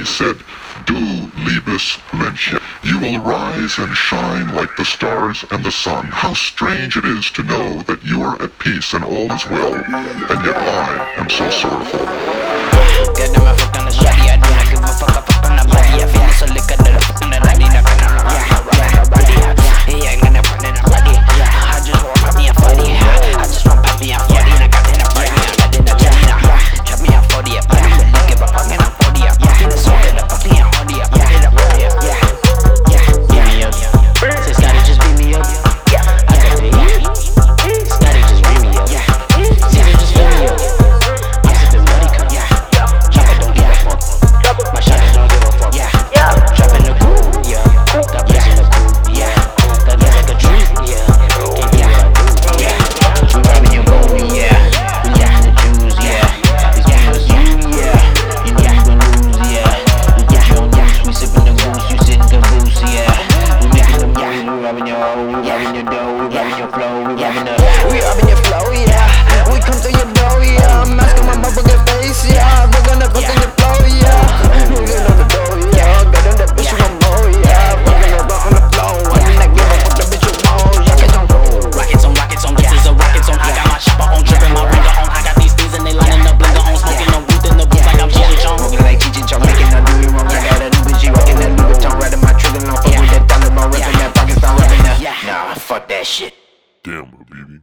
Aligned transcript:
he 0.00 0.06
said, 0.06 0.36
Du, 0.86 0.94
liebes 0.94 1.98
Männchen, 2.12 2.58
you 2.82 2.98
will 2.98 3.20
rise 3.20 3.76
and 3.76 3.94
shine 3.94 4.54
like 4.54 4.74
the 4.76 4.84
stars 4.84 5.44
and 5.50 5.62
the 5.62 5.70
sun. 5.70 6.06
How 6.06 6.32
strange 6.32 6.96
it 6.96 7.04
is 7.04 7.30
to 7.32 7.42
know 7.42 7.82
that 7.82 8.02
you 8.02 8.22
are 8.22 8.40
at 8.40 8.58
peace 8.58 8.94
and 8.94 9.04
all 9.04 9.30
is 9.30 9.46
well, 9.50 9.74
and 9.74 10.44
yet 10.46 10.56
I 10.56 11.14
am 11.18 11.28
so 11.28 11.50
sorrowful. 11.50 12.39
We 65.60 65.66
up 65.66 65.74
in 65.74 65.84
your 65.84 65.92
dough, 65.92 66.12
we 66.16 66.34
rubbing 66.34 66.58
your 66.58 66.68
flow, 66.72 67.00
we 67.00 67.20
rubbing 67.20 67.44
the. 67.44 67.52
We 67.92 68.00
up 68.00 68.18
in 68.18 68.28
your 68.28 68.38
flow, 68.48 68.72
shit. 96.10 96.34
Damn, 96.82 97.10
baby. 97.30 97.60